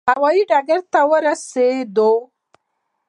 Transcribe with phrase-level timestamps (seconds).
[0.11, 2.11] هوا یي ډګر ته ورسېدو.